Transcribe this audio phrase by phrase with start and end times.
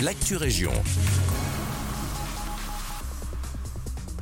[0.00, 0.72] l'actu région.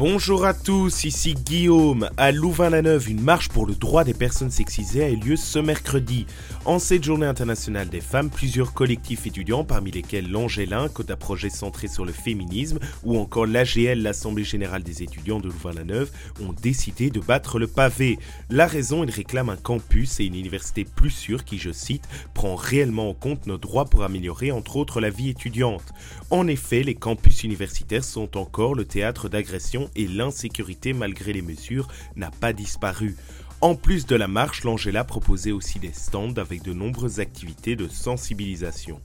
[0.07, 2.11] Bonjour à tous, ici Guillaume.
[2.19, 6.27] À Louvain-la-Neuve, une marche pour le droit des personnes sexisées a eu lieu ce mercredi.
[6.67, 11.89] En cette journée internationale des femmes, plusieurs collectifs étudiants, parmi lesquels l'Angélin, à projet centré
[11.89, 16.11] sur le féminisme, ou encore l'AGL, l'Assemblée Générale des étudiants de Louvain-la-Neuve,
[16.43, 18.19] ont décidé de battre le pavé.
[18.51, 22.57] La raison, ils réclament un campus et une université plus sûre qui, je cite, prend
[22.57, 25.95] réellement en compte nos droits pour améliorer entre autres la vie étudiante.
[26.29, 31.89] En effet, les campus universitaires sont encore le théâtre d'agressions et l'insécurité malgré les mesures
[32.17, 33.17] n'a pas disparu.
[33.61, 37.89] En plus de la marche, l'Angela proposait aussi des stands avec de nombreuses activités de
[37.89, 39.01] sensibilisation.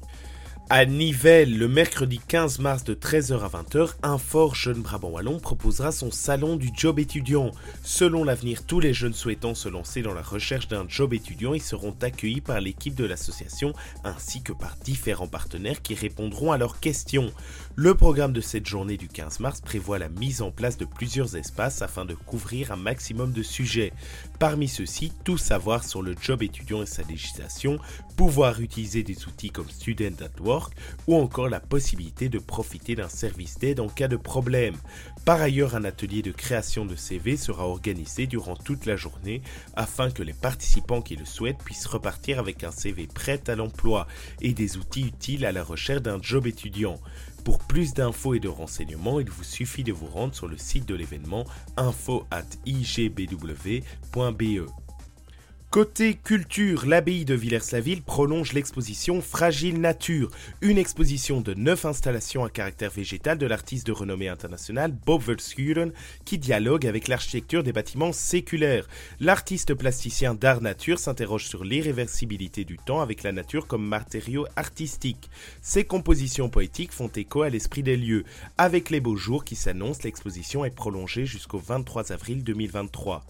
[0.72, 5.40] À Nivelles, le mercredi 15 mars de 13h à 20h, un fort jeune Brabant Wallon
[5.40, 7.50] proposera son salon du job étudiant.
[7.84, 11.60] Selon l'avenir, tous les jeunes souhaitant se lancer dans la recherche d'un job étudiant y
[11.60, 16.80] seront accueillis par l'équipe de l'association ainsi que par différents partenaires qui répondront à leurs
[16.80, 17.34] questions.
[17.76, 21.36] Le programme de cette journée du 15 mars prévoit la mise en place de plusieurs
[21.36, 23.92] espaces afin de couvrir un maximum de sujets.
[24.38, 27.80] Parmi ceux-ci, tout savoir sur le job étudiant et sa législation,
[28.16, 30.59] pouvoir utiliser des outils comme Student at Work,
[31.08, 34.76] ou encore la possibilité de profiter d'un service d'aide en cas de problème.
[35.26, 39.42] Par ailleurs, un atelier de création de CV sera organisé durant toute la journée
[39.76, 44.08] afin que les participants qui le souhaitent puissent repartir avec un CV prêt à l'emploi
[44.42, 47.00] et des outils utiles à la recherche d'un job étudiant.
[47.44, 50.86] Pour plus d'infos et de renseignements, il vous suffit de vous rendre sur le site
[50.86, 51.46] de l'événement
[51.78, 53.80] info at igbw.be.
[55.72, 60.32] Côté culture, l'abbaye de Villers-la-Ville prolonge l'exposition Fragile Nature,
[60.62, 65.92] une exposition de neuf installations à caractère végétal de l'artiste de renommée internationale Bob Verschuren
[66.26, 68.88] qui dialogue avec l'architecture des bâtiments séculaires.
[69.20, 75.30] L'artiste plasticien d'art nature s'interroge sur l'irréversibilité du temps avec la nature comme matériau artistique.
[75.62, 78.24] Ses compositions poétiques font écho à l'esprit des lieux.
[78.58, 83.24] Avec les beaux jours qui s'annoncent, l'exposition est prolongée jusqu'au 23 avril 2023.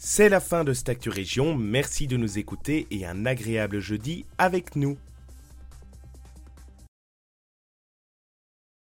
[0.00, 4.76] C'est la fin de cette Région, merci de nous écouter et un agréable jeudi avec
[4.76, 4.96] nous.